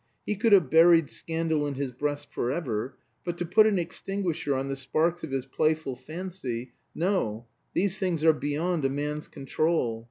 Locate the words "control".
9.27-9.99